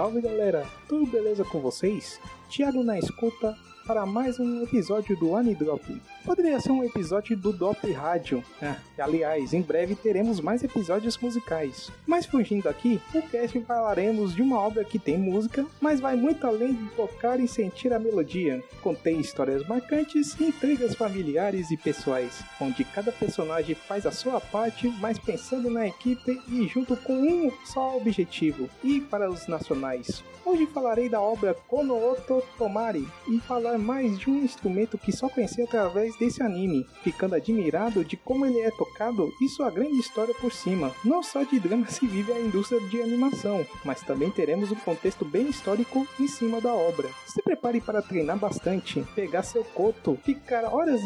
[0.00, 0.66] salve galera!
[0.88, 2.18] Tudo beleza com vocês?
[2.48, 3.54] Thiago na escuta
[3.86, 5.84] para mais um episódio do Anidrop.
[6.24, 8.44] Poderia ser um episódio do Dop Rádio.
[8.62, 11.90] Ah, aliás, em breve teremos mais episódios musicais.
[12.06, 16.46] Mas fugindo aqui, no cast falaremos de uma obra que tem música, mas vai muito
[16.46, 18.62] além de tocar e sentir a melodia.
[18.82, 25.18] Contém histórias marcantes intrigas familiares e pessoais, onde cada personagem faz a sua parte, mas
[25.18, 30.22] pensando na equipe e junto com um só objetivo, e para os nacionais.
[30.44, 35.28] Hoje falarei da obra Kono Oto Tomari e falar mais de um instrumento que só
[35.28, 40.34] conheci através desse anime, ficando admirado de como ele é tocado e sua grande história
[40.34, 40.94] por cima.
[41.04, 45.24] Não só de drama se vive a indústria de animação, mas também teremos um contexto
[45.24, 47.08] bem histórico em cima da obra.
[47.26, 51.00] Se prepare para treinar bastante, pegar seu koto, ficar horas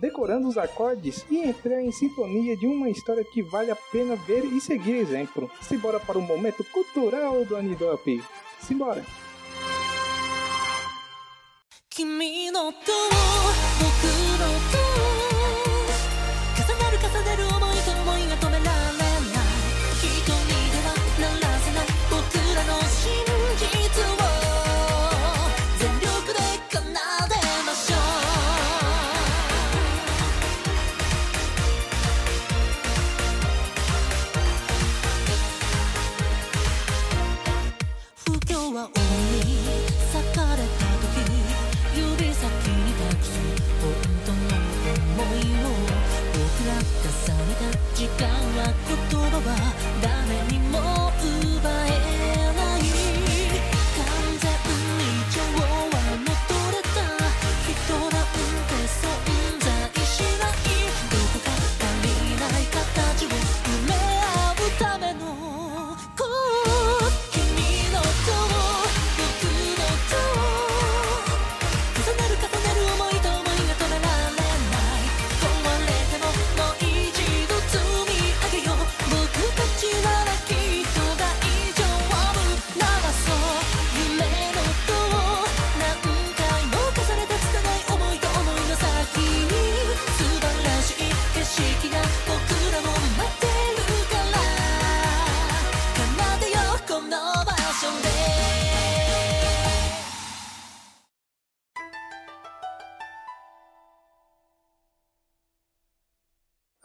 [0.00, 4.44] decorando os acordes e entrar em sintonia de uma história que vale a pena ver
[4.44, 5.50] e seguir exemplo.
[5.62, 8.22] Simbora para o momento cultural do Anidop.
[8.60, 9.23] Simbora!
[11.96, 12.78] 君のと
[13.78, 13.92] 僕
[14.40, 14.78] のと
[16.58, 17.53] 重なる重ねる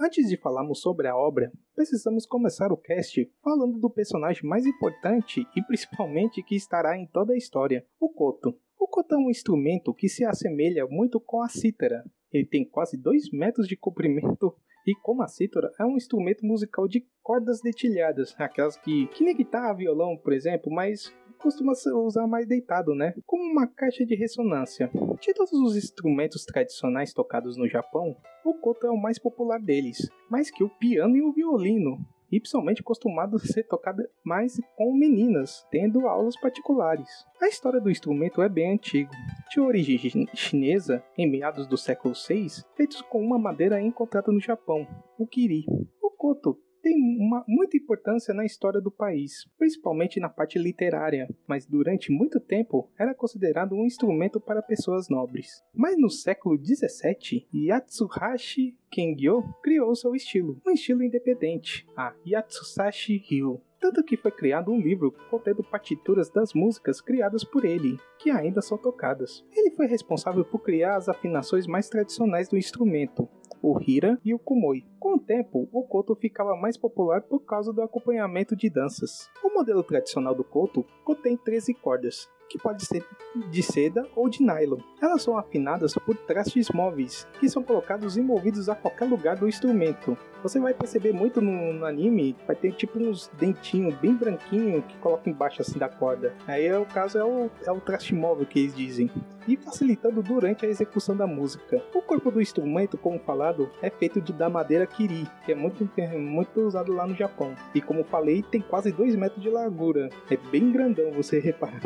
[0.10, 5.46] Antes de falarmos sobre a obra, precisamos começar o cast falando do personagem mais importante
[5.56, 8.58] e principalmente que estará em toda a história, o Koto.
[8.80, 12.04] O Koto é um instrumento que se assemelha muito com a cítara.
[12.34, 14.52] Ele tem quase 2 metros de comprimento
[14.88, 19.38] e como a cítara é um instrumento musical de cordas detilhadas, aquelas que, que nem
[19.38, 21.74] guitarra, violão, por exemplo, mas costuma
[22.06, 23.14] usar mais deitado, né?
[23.26, 24.92] Como uma caixa de ressonância.
[25.20, 30.10] De todos os instrumentos tradicionais tocados no Japão, o koto é o mais popular deles,
[30.30, 31.98] mais que o piano e o violino.
[32.32, 37.10] E principalmente acostumado a ser tocado mais com meninas, tendo aulas particulares.
[37.42, 39.12] A história do instrumento é bem antigo.
[39.50, 44.88] De origem chinesa, em meados do século VI, feitos com uma madeira encontrada no Japão,
[45.18, 45.66] o kiri.
[46.02, 51.66] O koto tem uma, muita importância na história do país, principalmente na parte literária, mas
[51.66, 55.64] durante muito tempo era considerado um instrumento para pessoas nobres.
[55.74, 63.62] Mas no século XVII, Yatsuhashi Kengyo criou seu estilo, um estilo independente, a Yatsusashi Ryu.
[63.80, 68.62] Tanto que foi criado um livro contendo partituras das músicas criadas por ele, que ainda
[68.62, 69.46] são tocadas.
[69.56, 73.30] Ele foi responsável por criar as afinações mais tradicionais do instrumento,
[73.62, 74.84] o Hira e o Kumoi.
[75.00, 79.30] Com o tempo, o koto ficava mais popular por causa do acompanhamento de danças.
[79.44, 83.06] O modelo tradicional do koto contém 13 cordas, que pode ser
[83.50, 84.80] de seda ou de nylon.
[85.02, 90.18] Elas são afinadas por trastes móveis, que são colocados envolvidos a qualquer lugar do instrumento.
[90.42, 94.98] Você vai perceber muito no, no anime, vai ter tipo uns dentinhos bem branquinhos que
[94.98, 96.34] coloca embaixo assim da corda.
[96.48, 99.12] Aí é o caso é o, é o traste móvel que eles dizem.
[99.48, 101.84] E facilitando durante a execução da música.
[101.94, 105.90] O corpo do instrumento, como falado, é feito de, da madeira kiri, que é muito,
[105.98, 107.56] é muito usado lá no Japão.
[107.74, 110.10] E como falei, tem quase 2 metros de largura.
[110.30, 111.82] É bem grandão, você reparar.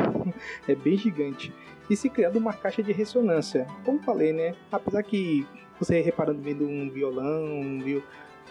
[0.68, 1.52] É bem gigante.
[1.88, 3.66] E se criando uma caixa de ressonância.
[3.84, 4.54] Como falei, né?
[4.72, 5.46] Apesar que
[5.78, 8.02] você reparando vendo um violão, um viol...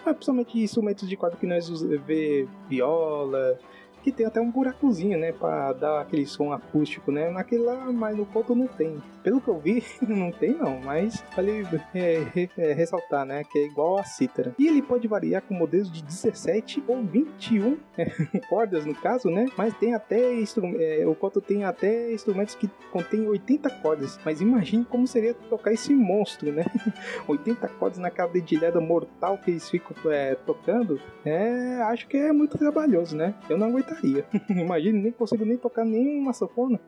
[0.04, 1.68] ah, principalmente instrumentos de corda que nós
[2.06, 3.58] vê viola,
[4.04, 7.30] que tem até um buracozinho, né, para dar aquele som acústico, né?
[7.30, 9.02] Naquele lá, mas no Koto não tem.
[9.22, 11.64] Pelo que eu vi, não tem não, mas falei
[11.94, 14.54] é, é, ressaltar, né, que é igual a cítara.
[14.58, 18.04] E ele pode variar com modelos de 17 ou 21 é,
[18.50, 19.46] cordas no caso, né?
[19.56, 20.34] Mas tem até
[20.78, 24.20] é, o Koto tem até instrumentos que contêm 80 cordas.
[24.22, 26.66] Mas imagine como seria tocar esse monstro, né?
[27.26, 31.00] 80 cordas naquela dedilhada mortal que eles ficam é, tocando.
[31.24, 33.34] É, acho que é muito trabalhoso, né?
[33.48, 34.24] Eu não aguentaria.
[34.50, 36.80] Imagine, nem consigo nem tocar nenhuma sanfona.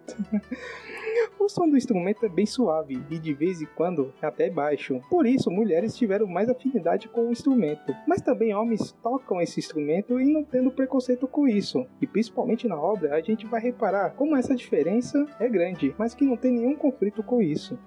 [1.38, 5.00] o som do instrumento é bem suave e de vez em quando até baixo.
[5.08, 7.94] Por isso, mulheres tiveram mais afinidade com o instrumento.
[8.06, 11.86] Mas também homens tocam esse instrumento e não tendo preconceito com isso.
[12.00, 16.24] E principalmente na obra, a gente vai reparar como essa diferença é grande, mas que
[16.24, 17.78] não tem nenhum conflito com isso.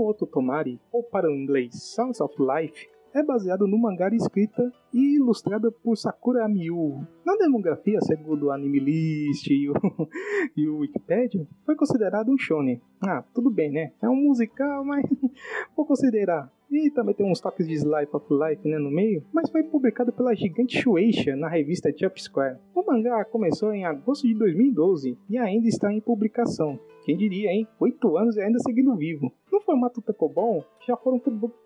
[0.00, 5.16] Outro Tomari, ou para o inglês Sounds of Life, é baseado no mangá escrita e
[5.16, 7.06] ilustrada por Sakura Miyu.
[7.24, 9.74] Na demografia, segundo o Animalist e o,
[10.56, 12.80] e o Wikipedia, foi considerado um shonen.
[13.00, 13.92] Ah, tudo bem, né?
[14.02, 15.04] É um musical, mas
[15.76, 16.52] vou considerar.
[16.70, 20.12] E também tem uns toques de Slice of Life né, no meio, mas foi publicado
[20.12, 22.58] pela gigante Shueisha na revista Jump Square.
[22.74, 26.78] O mangá começou em agosto de 2012 e ainda está em publicação.
[27.04, 27.66] Quem diria, hein?
[27.80, 29.32] Oito anos e ainda seguindo vivo.
[29.50, 31.20] No formato Takobon, já foram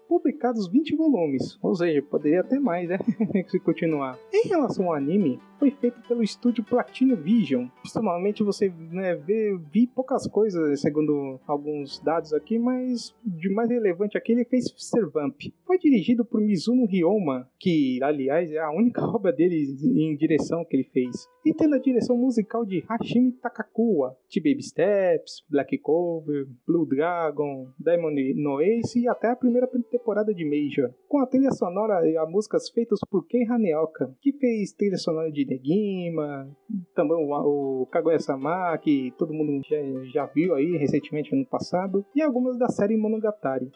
[0.09, 2.99] publicados 20 volumes, ou seja, poderia ter mais, né?
[3.49, 4.19] Se continuar.
[4.33, 7.69] Em relação ao anime, foi feito pelo estúdio Platinum Vision.
[7.85, 14.19] Pessoalmente você né, vê, vi poucas coisas, segundo alguns dados aqui, mas de mais relevante
[14.19, 15.41] aqui ele fez Servamp.
[15.65, 20.77] Foi dirigido por Mizuno Ryoma, que aliás é a única obra dele em direção que
[20.77, 21.29] ele fez.
[21.47, 27.69] E tendo a direção musical de Hashimi Takakuwa, de Baby Steps, Black Cover, Blue Dragon,
[27.79, 30.93] Diamond no Ace e até a primeira temporada de Major.
[31.09, 35.31] Com a trilha sonora e as músicas feitas por Ken Haneoka, que fez trilha sonora
[35.31, 36.49] de Negima,
[36.95, 39.77] também o, o Kaguya-sama, que todo mundo já,
[40.13, 43.71] já viu aí recentemente ano passado, e algumas da série Monogatari.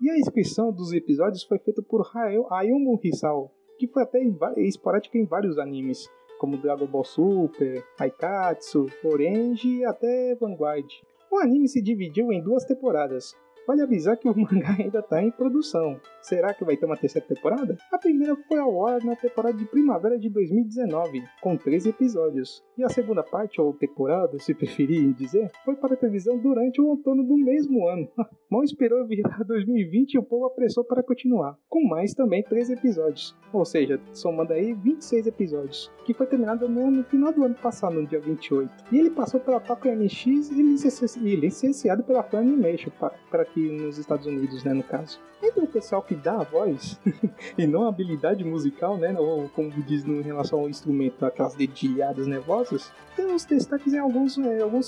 [0.00, 2.08] E a inscrição dos episódios foi feita por
[2.50, 4.20] Ayumu Hisao, que foi até
[4.58, 6.08] esporádica em vários animes,
[6.38, 10.86] como Dragon Ball Super, Aikatsu, Orange e até Vanguard.
[11.30, 13.34] O anime se dividiu em duas temporadas,
[13.66, 16.00] Vale avisar que o mangá ainda está em produção.
[16.20, 17.76] Será que vai ter uma terceira temporada?
[17.92, 22.62] A primeira foi ao ar na temporada de primavera de 2019, com 13 episódios.
[22.76, 26.86] E a segunda parte, ou temporada, se preferir dizer, foi para a televisão durante o
[26.86, 28.08] outono do mesmo ano.
[28.50, 33.36] Mal esperou virar 2020 e o povo apressou para continuar, com mais também 13 episódios.
[33.52, 38.06] Ou seja, somando aí 26 episódios, que foi terminado no, final do ano passado, no
[38.06, 38.70] dia 28.
[38.90, 42.90] E ele passou pela Tokyo MX e licenciado pela Funimation
[43.30, 45.20] para aqui nos Estados Unidos, né, no caso.
[45.42, 46.98] Entre o pessoal que dá a voz
[47.56, 52.26] e não a habilidade musical, né, ou como diz no relação ao instrumento, aquelas dedilhadas
[52.26, 54.86] nervosas, tem uns destaques em alguns, é, alguns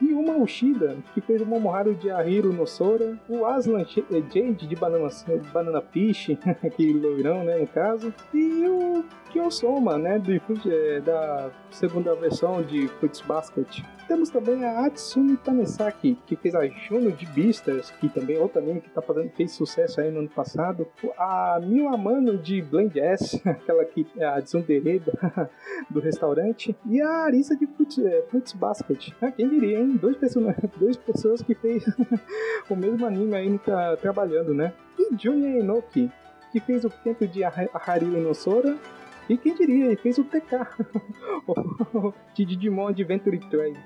[0.00, 0.20] seiyus.
[0.20, 5.08] Yuma Ushida, que fez o Momoharu de Ahiro Nosora, o Aslan eh, Jade de Banana,
[5.52, 6.30] Banana Fish,
[6.62, 12.88] aquele loirão, né, no caso, e o Kyosoma, né, de, é, da segunda versão de
[12.88, 13.82] Fruits Basket.
[14.10, 18.58] Temos também a Atsumi Tanesaki, que fez a Juno de Beastars, que também é outro
[18.58, 20.84] anime que tá fazendo, fez sucesso aí no ano passado.
[21.16, 25.00] A Mil Amano de Blend S, aquela que é a tsundere
[25.88, 26.74] do restaurante.
[26.86, 29.12] E a Arisa de Fruits, é, Fruits Basket.
[29.22, 29.89] Ah, quem diria, hein?
[29.96, 31.84] Dois, pessoas, duas pessoas que fez
[32.68, 34.72] o mesmo anime aí tá trabalhando, né?
[34.98, 36.10] E Junya Enoki,
[36.52, 38.76] que fez o tempo de Hariri Nosora
[39.30, 40.66] e quem diria, fez o TK,
[42.34, 43.76] de Digimon Adventure Train.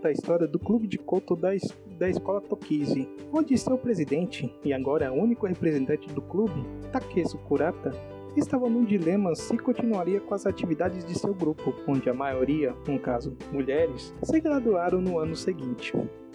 [0.00, 4.50] Conta a história do clube de Koto da, es da escola Tokizi, onde seu presidente,
[4.64, 7.92] e agora único representante do clube, Takesu Kurata,
[8.34, 12.98] estava num dilema se continuaria com as atividades de seu grupo, onde a maioria, no
[12.98, 15.92] caso mulheres, se graduaram no ano seguinte.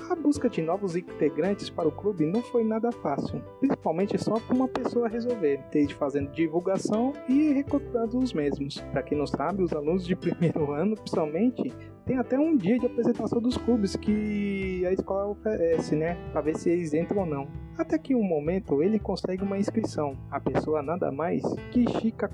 [0.07, 4.55] A busca de novos integrantes para o clube não foi nada fácil, principalmente só para
[4.55, 8.79] uma pessoa resolver, desde fazendo divulgação e recrutando os mesmos.
[8.91, 11.73] Para quem não sabe, os alunos de primeiro ano, principalmente,
[12.05, 16.15] tem até um dia de apresentação dos clubes que a escola oferece, né?
[16.31, 17.47] Para ver se eles entram ou não.
[17.77, 20.15] Até que um momento ele consegue uma inscrição.
[20.29, 22.29] A pessoa nada mais que Chica.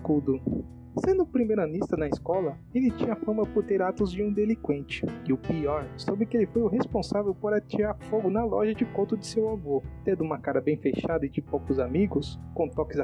[1.05, 5.37] Sendo primeiranista na escola, ele tinha fama por ter atos de um delinquente, e o
[5.37, 9.25] pior, soube que ele foi o responsável por atirar fogo na loja de conto de
[9.25, 9.81] seu avô.
[10.03, 12.99] Tendo uma cara bem fechada e de poucos amigos, com toques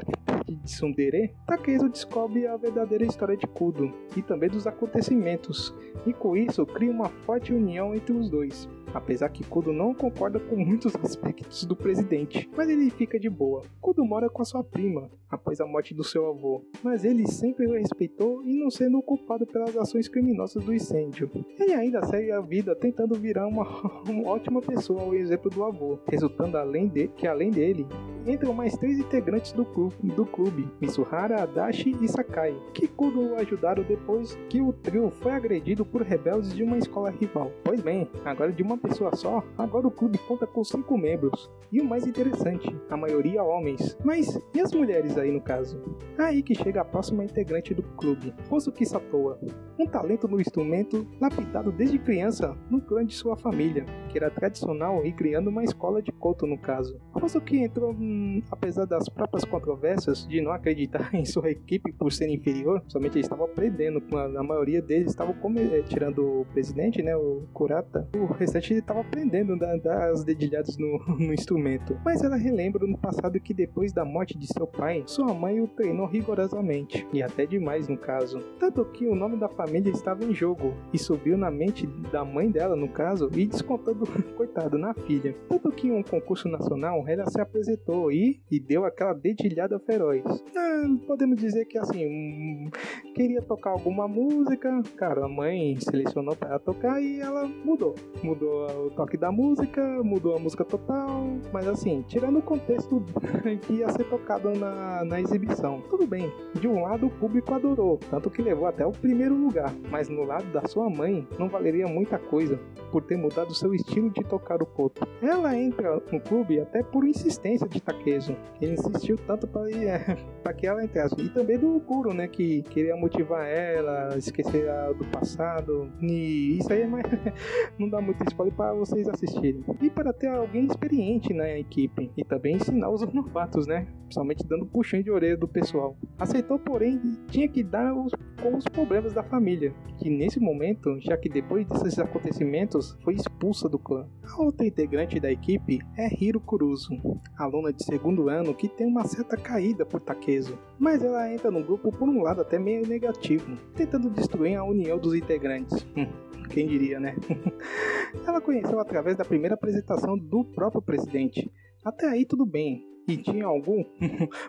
[0.48, 5.74] de tsundere, Takezo descobre a verdadeira história de Kudo, e também dos acontecimentos,
[6.06, 10.40] e com isso cria uma forte união entre os dois apesar que Kudo não concorda
[10.40, 13.64] com muitos aspectos do presidente, mas ele fica de boa.
[13.82, 17.68] Kudo mora com a sua prima, após a morte do seu avô, mas ele sempre
[17.68, 21.30] o respeitou e não sendo culpado pelas ações criminosas do incêndio.
[21.60, 23.66] Ele ainda segue a vida tentando virar uma,
[24.08, 27.86] uma ótima pessoa ao exemplo do avô, resultando além de que além dele
[28.26, 33.84] entram mais três integrantes do clube, do clube Mitsuhara, Adachi e Sakai, que Kudo ajudaram
[33.84, 37.52] depois que o trio foi agredido por rebeldes de uma escola rival.
[37.64, 41.50] Pois bem, agora de uma pessoa só, agora o clube conta com cinco membros.
[41.72, 43.98] E o mais interessante, a maioria homens.
[44.04, 45.82] Mas e as mulheres aí no caso?
[46.18, 49.40] Aí que chega a próxima integrante do clube, Hosuki Satoa,
[49.78, 55.06] um talento no instrumento lapidado desde criança no clã de sua família, que era tradicional
[55.06, 57.00] e criando uma escola de Koto no caso.
[57.14, 62.30] Hosuki entrou hum, apesar das próprias controvérsias de não acreditar em sua equipe por ser
[62.30, 67.44] inferior, somente eles estavam aprendendo, a maioria deles estavam eh, tirando o presidente, né, o
[67.54, 71.98] Kurata, o restante estava aprendendo a dar as dedilhadas no, no instrumento.
[72.04, 75.68] Mas ela relembra no passado que depois da morte de seu pai, sua mãe o
[75.68, 78.40] treinou rigorosamente, e até demais no caso.
[78.60, 82.50] Tanto que o nome da família estava em jogo, e subiu na mente da mãe
[82.50, 84.06] dela, no caso, e descontando,
[84.36, 85.36] coitado, na filha.
[85.50, 90.24] Tanto que em um concurso nacional, ela se apresentou e, e deu aquela dedilhada feroz.
[90.56, 92.70] Ah, podemos dizer que assim, hum,
[93.16, 97.96] queria tocar alguma música, cara, a mãe selecionou para tocar e ela mudou.
[98.24, 103.04] Mudou o toque da música, mudou a música total, mas assim, tirando o contexto
[103.64, 105.82] que ia ser tocado na, na exibição.
[105.90, 109.74] Tudo bem, de um lado o público adorou, tanto que levou até o primeiro lugar,
[109.90, 112.60] mas no lado da sua mãe não valeria muita coisa
[112.92, 115.08] por ter mudado seu estilo de tocar o koto.
[115.22, 118.36] Ela entra no clube até por insistência de Takezo.
[118.62, 120.18] Ele insistiu tanto para é,
[120.58, 121.16] que ela entrasse.
[121.20, 122.28] E também do Kuro, né?
[122.28, 125.92] Que queria motivar ela, esquecer do passado.
[126.02, 127.06] E isso aí é mais.
[127.78, 129.64] não dá muito spoiler para vocês assistirem.
[129.82, 132.12] E para ter alguém experiente na equipe.
[132.16, 133.88] E também ensinar os novatos, né?
[134.04, 135.98] Principalmente dando puxão de orelha do pessoal.
[136.18, 138.12] Aceitou, porém, tinha que dar os,
[138.42, 139.74] com os problemas da família.
[139.98, 144.08] Que nesse momento, já que depois desses acontecimentos, foi expulsa do clã.
[144.24, 146.96] A outra integrante da equipe é Hiro Kuruzu,
[147.38, 151.64] aluna de segundo ano que tem uma certa caída por Takezo, mas ela entra no
[151.64, 155.86] grupo por um lado até meio negativo, tentando destruir a união dos integrantes.
[155.96, 156.08] Hum,
[156.48, 157.16] quem diria, né?
[158.26, 161.52] ela conheceu através da primeira apresentação do próprio presidente.
[161.84, 163.84] Até aí tudo bem, e tinha algum,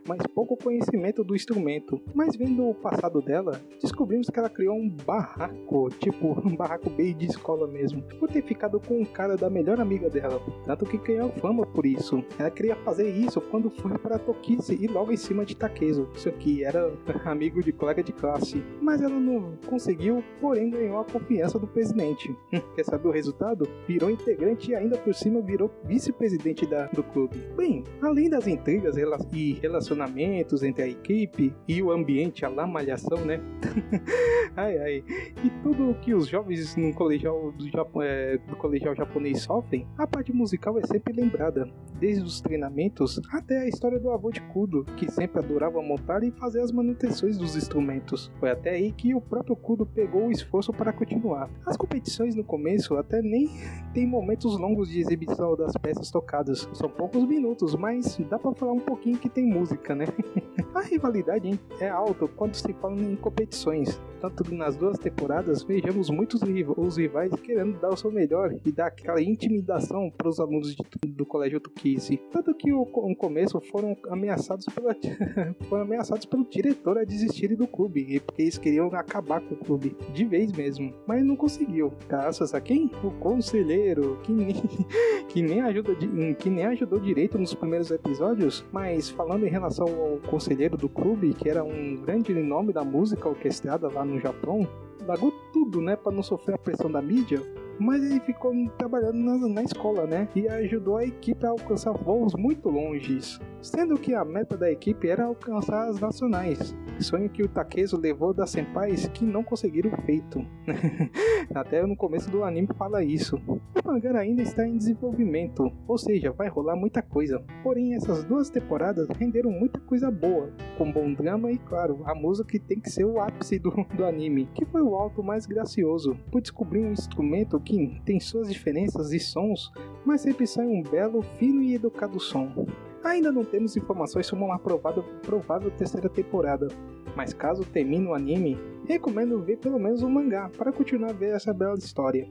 [0.07, 2.00] mas pouco conhecimento do instrumento.
[2.15, 7.17] Mas vendo o passado dela, descobrimos que ela criou um barraco, tipo um barraco bem
[7.17, 10.99] de escola mesmo, por ter ficado com um cara da melhor amiga dela, tanto que
[10.99, 12.25] ganhou fama por isso.
[12.38, 16.29] Ela queria fazer isso quando foi para Tokice e logo em cima de Takezo, isso
[16.29, 16.93] aqui era
[17.25, 22.35] amigo de colega de classe, mas ela não conseguiu, porém ganhou a confiança do presidente.
[22.75, 23.69] Quer saber o resultado?
[23.87, 27.37] Virou integrante e ainda por cima virou vice-presidente do clube.
[27.57, 28.97] Bem, além das intrigas
[29.33, 33.40] e relacionamentos entre a equipe e o ambiente, a lamalhação, né?
[34.57, 35.05] ai, ai.
[35.45, 39.87] E tudo o que os jovens no colegial do, Japão, é, do colegial japonês sofrem,
[39.97, 44.40] a parte musical é sempre lembrada, desde os treinamentos até a história do avô de
[44.40, 48.31] Kudo, que sempre adorava montar e fazer as manutenções dos instrumentos.
[48.38, 51.50] Foi até aí que o próprio Kudo pegou o esforço para continuar.
[51.67, 53.49] As competições no começo até nem
[53.93, 58.54] tem momentos longos de exibição das peças tocadas, são poucos minutos, mas dá dá pra
[58.54, 60.07] falar um pouquinho que tem música, né?
[60.75, 64.00] a rivalidade é alta quando se fala em competições.
[64.21, 66.40] Tanto nas duas temporadas, vejamos muitos
[66.76, 70.83] os rivais querendo dar o seu melhor e dar aquela intimidação para os alunos de,
[71.09, 72.16] do colégio Tukise.
[72.33, 74.97] Tanto que no começo foram ameaçados, pela,
[75.68, 79.97] foram ameaçados pelo diretor a desistirem do clube, porque eles queriam acabar com o clube,
[80.12, 80.92] de vez mesmo.
[81.07, 81.92] Mas não conseguiu.
[82.09, 82.90] Graças a quem?
[83.04, 84.54] O conselheiro, que nem,
[85.28, 85.95] que nem, ajuda,
[86.38, 90.89] que nem ajudou direito nos primeiros episódios episódios, mas falando em relação ao conselheiro do
[90.89, 94.69] clube, que era um grande nome da música orquestrada lá no Japão,
[95.07, 97.41] largou tudo, né, para não sofrer a pressão da mídia
[97.81, 100.27] mas ele ficou trabalhando na, na, escola, né?
[100.35, 105.09] E ajudou a equipe a alcançar voos muito longes, sendo que a meta da equipe
[105.09, 110.45] era alcançar as nacionais, sonho que o Takezo levou das senpais que não conseguiram feito.
[111.55, 113.37] Até no começo do anime fala isso.
[113.47, 117.43] O mangá ainda está em desenvolvimento, ou seja, vai rolar muita coisa.
[117.62, 122.49] Porém, essas duas temporadas renderam muita coisa boa, com bom drama e, claro, a música
[122.49, 126.17] que tem que ser o ápice do, do anime, que foi o alto mais gracioso,
[126.31, 129.71] por descobrir um instrumento que tem suas diferenças e sons,
[130.05, 132.67] mas sempre sai um belo, fino e educado som.
[133.05, 136.69] Ainda não temos informações sobre uma provável, provável terceira temporada,
[137.17, 141.35] mas caso termine o anime, recomendo ver pelo menos o mangá para continuar a ver
[141.35, 142.28] essa bela história.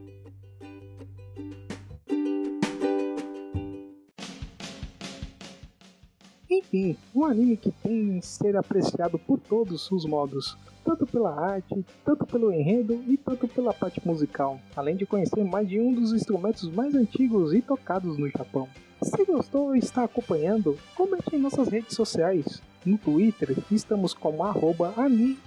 [6.67, 12.25] Enfim, um anime que tem ser apreciado por todos os modos, tanto pela arte, tanto
[12.25, 16.69] pelo enredo e tanto pela parte musical, além de conhecer mais de um dos instrumentos
[16.69, 18.67] mais antigos e tocados no Japão.
[19.01, 22.61] Se gostou e está acompanhando, comente em nossas redes sociais.
[22.85, 25.37] No Twitter estamos como arroba ani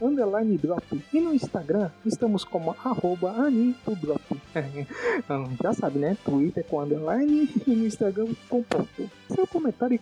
[0.59, 3.35] drop e no Instagram estamos como arroba
[4.01, 4.40] drop.
[5.63, 6.17] Já sabe, né?
[6.25, 9.11] Twitter com underline e no Instagram com ponto.
[9.29, 10.01] Seu comentário e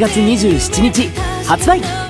[0.00, 1.10] 月27日
[1.46, 2.09] 発売。